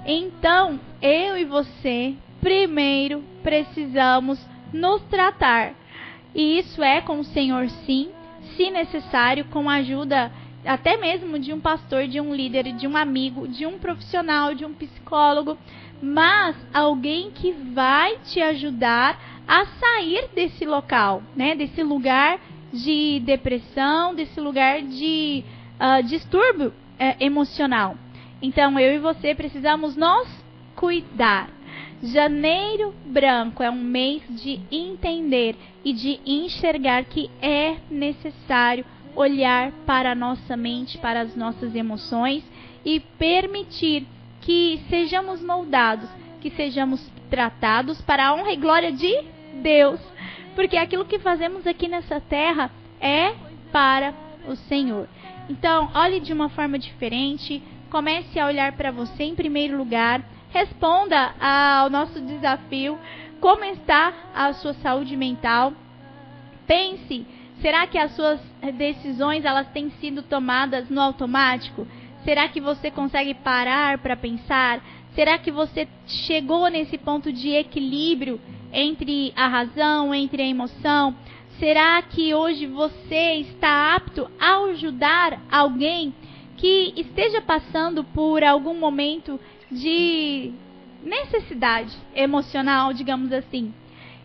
Então, 0.06 0.78
eu 1.02 1.38
e 1.38 1.46
você, 1.46 2.18
primeiro 2.42 3.24
precisamos 3.44 4.40
nos 4.74 5.02
tratar. 5.04 5.74
E 6.34 6.60
isso 6.60 6.84
é 6.84 7.02
com 7.02 7.20
o 7.20 7.24
Senhor, 7.24 7.70
sim, 7.86 8.10
se 8.56 8.70
necessário, 8.70 9.46
com 9.46 9.70
a 9.70 9.76
ajuda 9.76 10.32
até 10.66 10.98
mesmo 10.98 11.40
de 11.40 11.54
um 11.54 11.60
pastor, 11.60 12.08
de 12.08 12.20
um 12.20 12.34
líder, 12.34 12.72
de 12.74 12.88
um 12.88 12.96
amigo, 12.96 13.48
de 13.48 13.66
um 13.66 13.80
profissional, 13.80 14.54
de 14.54 14.66
um 14.66 14.74
psicólogo, 14.74 15.58
mas 16.02 16.56
alguém 16.74 17.32
que 17.32 17.52
vai 17.52 18.18
te 18.26 18.42
ajudar 18.42 19.20
a 19.48 19.66
sair 19.66 20.30
desse 20.34 20.66
local, 20.66 21.24
né? 21.36 21.56
Desse 21.56 21.84
lugar 21.84 22.40
de 22.72 23.22
depressão, 23.26 24.16
desse 24.16 24.40
lugar 24.40 24.82
de 24.82 25.44
uh, 25.80 26.04
distúrbio 26.04 26.70
uh, 26.70 27.16
emocional. 27.20 27.98
Então 28.42 28.80
eu 28.80 28.96
e 28.96 29.00
você 29.00 29.36
precisamos 29.36 29.96
nos 29.96 30.28
cuidar. 30.76 31.50
Janeiro 32.04 32.96
branco 33.06 33.62
é 33.62 33.70
um 33.70 33.82
mês 33.82 34.24
de 34.30 34.60
entender 34.72 35.56
e 35.86 35.94
de 35.94 36.20
enxergar 36.26 37.06
que 37.06 37.30
é 37.40 37.78
necessário 37.92 38.84
olhar 39.16 39.72
para 39.86 40.14
a 40.14 40.16
nossa 40.16 40.58
mente, 40.58 40.98
para 40.98 41.22
as 41.22 41.36
nossas 41.36 41.76
emoções 41.76 42.44
e 42.84 43.00
permitir 43.00 44.08
que 44.42 44.82
sejamos 44.90 45.44
moldados, 45.44 46.10
que 46.40 46.50
sejamos 46.50 47.08
tratados 47.30 48.02
para 48.02 48.28
a 48.28 48.34
honra 48.34 48.52
e 48.52 48.58
glória 48.58 48.92
de 48.92 49.24
Deus. 49.62 50.00
Porque 50.56 50.78
aquilo 50.78 51.06
que 51.06 51.20
fazemos 51.20 51.68
aqui 51.68 51.88
nessa 51.88 52.20
terra 52.20 52.72
é 53.00 53.36
para 53.72 54.14
o 54.48 54.56
Senhor. 54.56 55.08
Então, 55.48 55.92
olhe 55.94 56.20
de 56.20 56.34
uma 56.34 56.50
forma 56.50 56.80
diferente, 56.80 57.62
comece 57.92 58.40
a 58.40 58.48
olhar 58.48 58.72
para 58.74 58.90
você 58.90 59.24
em 59.24 59.36
primeiro 59.36 59.78
lugar, 59.78 60.24
responda 60.52 61.34
ao 61.40 61.90
nosso 61.90 62.22
desafio: 62.22 62.98
como 63.40 63.64
está 63.66 64.14
a 64.34 64.54
sua 64.54 64.74
saúde 64.76 65.18
mental? 65.18 65.74
Pense 66.68 67.26
Será 67.62 67.86
que 67.86 67.98
as 67.98 68.16
suas 68.16 68.42
decisões 68.74 69.46
elas 69.46 69.68
têm 69.68 69.92
sido 70.02 70.24
tomadas 70.24 70.90
no 70.90 71.00
automático? 71.00 71.88
Será 72.24 72.48
que 72.48 72.60
você 72.60 72.90
consegue 72.90 73.36
parar 73.36 74.00
para 74.00 74.18
pensar? 74.18 74.84
Será 75.14 75.38
que 75.38 75.52
você 75.52 75.88
chegou 76.08 76.68
nesse 76.70 76.98
ponto 76.98 77.32
de 77.32 77.50
equilíbrio 77.50 78.42
entre 78.74 79.32
a 79.36 79.48
razão, 79.48 80.14
entre 80.14 80.42
a 80.42 80.48
emoção? 80.48 81.16
Será 81.60 82.02
que 82.02 82.34
hoje 82.34 82.66
você 82.66 83.34
está 83.36 83.96
apto 83.96 84.28
a 84.40 84.58
ajudar 84.72 85.40
alguém 85.52 86.16
que 86.58 86.94
esteja 86.98 87.42
passando 87.42 88.04
por 88.04 88.44
algum 88.44 88.74
momento 88.74 89.40
de 89.72 90.52
necessidade 91.04 91.96
emocional, 92.14 92.94
digamos 92.94 93.32
assim? 93.32 93.74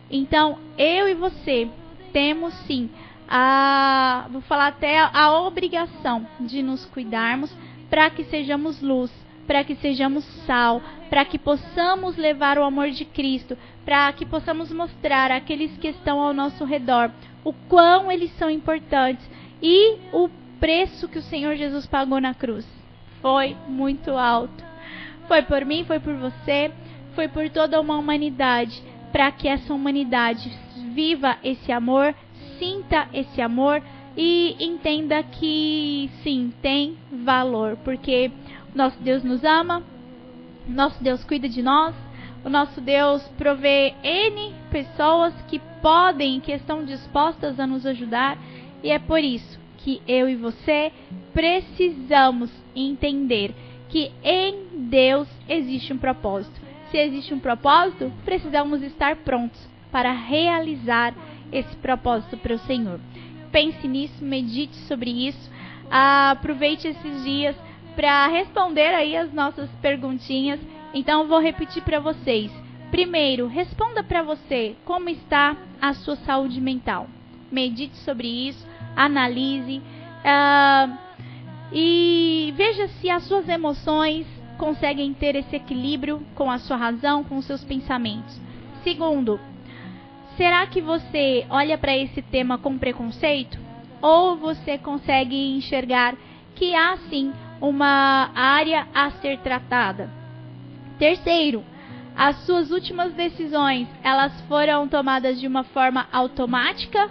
Então, 0.09 0.57
eu 0.77 1.09
e 1.09 1.13
você 1.13 1.69
temos 2.13 2.53
sim 2.65 2.89
a, 3.27 4.27
vou 4.31 4.41
falar 4.41 4.67
até 4.67 4.99
a, 4.99 5.31
obrigação 5.41 6.25
de 6.39 6.61
nos 6.61 6.85
cuidarmos 6.85 7.53
para 7.89 8.09
que 8.09 8.23
sejamos 8.25 8.81
luz, 8.81 9.11
para 9.45 9.63
que 9.63 9.75
sejamos 9.75 10.23
sal, 10.45 10.81
para 11.09 11.25
que 11.25 11.37
possamos 11.37 12.15
levar 12.17 12.57
o 12.57 12.63
amor 12.63 12.89
de 12.89 13.05
Cristo, 13.05 13.57
para 13.85 14.11
que 14.13 14.25
possamos 14.25 14.71
mostrar 14.71 15.31
àqueles 15.31 15.75
que 15.77 15.87
estão 15.87 16.19
ao 16.19 16.33
nosso 16.33 16.63
redor 16.63 17.11
o 17.43 17.53
quão 17.53 18.11
eles 18.11 18.31
são 18.37 18.49
importantes 18.49 19.25
e 19.61 19.97
o 20.11 20.29
preço 20.59 21.07
que 21.07 21.19
o 21.19 21.23
Senhor 21.23 21.55
Jesus 21.55 21.85
pagou 21.85 22.19
na 22.19 22.33
cruz. 22.33 22.67
Foi 23.21 23.55
muito 23.67 24.11
alto. 24.11 24.66
Foi 25.27 25.41
por 25.41 25.65
mim, 25.65 25.83
foi 25.83 25.99
por 25.99 26.13
você, 26.15 26.71
foi 27.13 27.27
por 27.27 27.49
toda 27.49 27.81
uma 27.81 27.97
humanidade, 27.97 28.81
para 29.11 29.31
que 29.31 29.47
essa 29.47 29.73
humanidade 29.73 30.51
viva 30.93 31.37
esse 31.43 31.71
amor, 31.71 32.15
sinta 32.57 33.07
esse 33.13 33.41
amor 33.41 33.81
e 34.15 34.55
entenda 34.59 35.21
que 35.21 36.09
sim, 36.23 36.53
tem 36.61 36.97
valor, 37.11 37.77
porque 37.83 38.31
nosso 38.73 38.99
Deus 39.01 39.23
nos 39.23 39.43
ama, 39.43 39.83
nosso 40.67 41.03
Deus 41.03 41.23
cuida 41.23 41.47
de 41.47 41.61
nós, 41.61 41.93
o 42.43 42.49
nosso 42.49 42.79
Deus 42.79 43.21
provê 43.37 43.93
N 44.03 44.53
pessoas 44.71 45.33
que 45.49 45.59
podem, 45.81 46.39
que 46.39 46.51
estão 46.51 46.85
dispostas 46.85 47.59
a 47.59 47.67
nos 47.67 47.85
ajudar, 47.85 48.37
e 48.81 48.89
é 48.89 48.99
por 48.99 49.19
isso 49.19 49.59
que 49.79 50.01
eu 50.07 50.29
e 50.29 50.35
você 50.35 50.91
precisamos 51.33 52.51
entender 52.75 53.53
que 53.89 54.11
em 54.23 54.89
Deus 54.89 55.27
existe 55.47 55.93
um 55.93 55.97
propósito. 55.97 56.59
Se 56.91 56.97
existe 56.97 57.33
um 57.33 57.39
propósito, 57.39 58.11
precisamos 58.23 58.81
estar 58.81 59.17
prontos 59.17 59.59
para 59.91 60.11
realizar 60.11 61.13
esse 61.51 61.75
propósito 61.77 62.37
para 62.37 62.55
o 62.55 62.59
Senhor. 62.59 62.99
Pense 63.51 63.87
nisso, 63.87 64.23
medite 64.23 64.75
sobre 64.87 65.27
isso, 65.27 65.51
aproveite 65.89 66.87
esses 66.87 67.23
dias 67.23 67.55
para 67.95 68.27
responder 68.27 68.93
aí 68.93 69.17
as 69.17 69.33
nossas 69.33 69.69
perguntinhas. 69.81 70.59
Então 70.93 71.27
vou 71.27 71.39
repetir 71.39 71.83
para 71.83 71.99
vocês. 71.99 72.51
Primeiro, 72.91 73.47
responda 73.47 74.03
para 74.03 74.21
você 74.21 74.75
como 74.85 75.09
está 75.09 75.57
a 75.81 75.93
sua 75.93 76.15
saúde 76.17 76.61
mental. 76.61 77.07
Medite 77.51 77.97
sobre 77.97 78.27
isso, 78.27 78.65
analise 78.95 79.81
uh, 80.23 81.06
e 81.71 82.53
veja 82.55 82.87
se 82.87 83.09
as 83.09 83.23
suas 83.23 83.47
emoções 83.47 84.25
conseguem 84.57 85.13
ter 85.13 85.35
esse 85.35 85.55
equilíbrio 85.55 86.21
com 86.35 86.49
a 86.49 86.57
sua 86.57 86.77
razão, 86.77 87.23
com 87.23 87.37
os 87.37 87.45
seus 87.45 87.63
pensamentos. 87.63 88.39
Segundo, 88.83 89.39
Será 90.37 90.67
que 90.67 90.79
você 90.79 91.47
olha 91.49 91.79
para 91.79 91.97
esse 91.97 92.21
tema 92.21 92.59
com 92.59 92.77
preconceito? 92.77 93.57
Ou 93.99 94.37
você 94.37 94.77
consegue 94.77 95.57
enxergar 95.57 96.15
que 96.53 96.75
há 96.75 96.95
sim 97.09 97.33
uma 97.59 98.29
área 98.35 98.87
a 98.93 99.09
ser 99.09 99.39
tratada? 99.39 100.11
Terceiro, 100.99 101.63
as 102.15 102.35
suas 102.45 102.69
últimas 102.69 103.13
decisões, 103.13 103.87
elas 104.03 104.39
foram 104.41 104.87
tomadas 104.87 105.39
de 105.39 105.47
uma 105.47 105.63
forma 105.63 106.07
automática? 106.11 107.09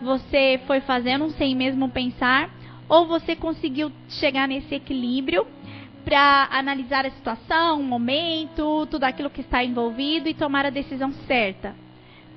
Você 0.00 0.60
foi 0.66 0.80
fazendo 0.80 1.30
sem 1.30 1.54
mesmo 1.54 1.88
pensar? 1.88 2.50
Ou 2.88 3.06
você 3.06 3.36
conseguiu 3.36 3.92
chegar 4.08 4.48
nesse 4.48 4.74
equilíbrio 4.74 5.46
para 6.04 6.48
analisar 6.50 7.04
a 7.04 7.10
situação, 7.10 7.80
o 7.80 7.84
momento, 7.84 8.86
tudo 8.90 9.04
aquilo 9.04 9.30
que 9.30 9.42
está 9.42 9.62
envolvido 9.62 10.28
e 10.28 10.34
tomar 10.34 10.64
a 10.64 10.70
decisão 10.70 11.12
certa? 11.26 11.74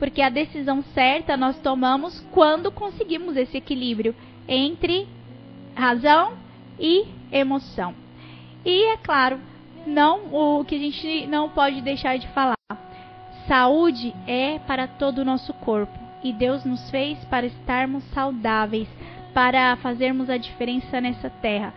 porque 0.02 0.20
a 0.20 0.30
decisão 0.30 0.82
certa 0.96 1.38
nós 1.38 1.60
tomamos 1.60 2.20
quando 2.32 2.72
conseguimos 2.72 3.38
esse 3.38 3.56
equilíbrio 3.56 4.16
entre 4.48 5.08
razão 5.76 6.34
e 6.80 7.06
emoção. 7.32 7.94
E 8.66 8.94
é 8.94 8.98
claro, 8.98 9.40
não 9.86 10.34
o 10.34 10.66
que 10.66 10.74
a 10.74 10.80
gente 10.80 11.28
não 11.28 11.50
pode 11.50 11.82
deixar 11.82 12.18
de 12.18 12.28
falar. 12.30 12.56
Saúde 13.48 14.12
é 14.26 14.58
para 14.66 14.88
todo 14.88 15.20
o 15.20 15.26
nosso 15.26 15.54
corpo 15.54 15.94
e 16.24 16.34
Deus 16.34 16.66
nos 16.66 16.90
fez 16.90 17.24
para 17.26 17.46
estarmos 17.46 18.04
saudáveis, 18.06 18.88
para 19.34 19.76
fazermos 19.78 20.30
a 20.30 20.38
diferença 20.38 21.00
nessa 21.02 21.30
terra. 21.30 21.74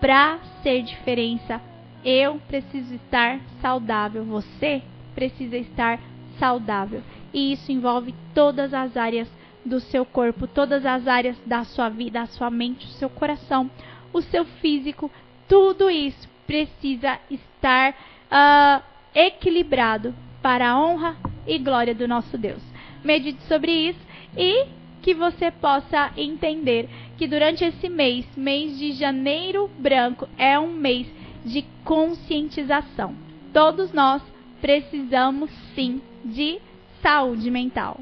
Para 0.00 0.38
ser 0.62 0.82
diferença, 0.82 1.60
eu 2.04 2.40
preciso 2.48 2.94
estar 2.94 3.40
saudável, 3.60 4.24
você 4.24 4.82
precisa 5.14 5.56
estar 5.56 5.98
saudável 6.38 7.02
e 7.32 7.52
isso 7.52 7.70
envolve 7.72 8.14
todas 8.34 8.74
as 8.74 8.96
áreas 8.96 9.28
do 9.64 9.80
seu 9.80 10.04
corpo, 10.04 10.46
todas 10.46 10.84
as 10.84 11.08
áreas 11.08 11.36
da 11.46 11.64
sua 11.64 11.88
vida, 11.88 12.20
a 12.20 12.26
sua 12.26 12.50
mente, 12.50 12.86
o 12.86 12.90
seu 12.90 13.08
coração, 13.08 13.70
o 14.12 14.20
seu 14.20 14.44
físico, 14.44 15.10
tudo 15.48 15.90
isso 15.90 16.28
precisa 16.46 17.18
estar 17.30 17.92
uh, 17.92 18.82
equilibrado 19.14 20.14
para 20.42 20.70
a 20.70 20.78
honra 20.78 21.16
e 21.46 21.58
glória 21.58 21.94
do 21.94 22.06
nosso 22.06 22.36
Deus. 22.36 22.62
Medite 23.02 23.42
sobre 23.44 23.72
isso 23.72 24.00
e 24.36 24.66
que 25.04 25.12
você 25.12 25.50
possa 25.50 26.10
entender 26.16 26.88
que 27.18 27.26
durante 27.26 27.62
esse 27.62 27.90
mês, 27.90 28.24
mês 28.34 28.78
de 28.78 28.92
janeiro 28.92 29.70
branco, 29.76 30.26
é 30.38 30.58
um 30.58 30.72
mês 30.72 31.06
de 31.44 31.62
conscientização. 31.84 33.14
Todos 33.52 33.92
nós 33.92 34.22
precisamos 34.62 35.50
sim 35.74 36.00
de 36.24 36.58
saúde 37.02 37.50
mental. 37.50 38.00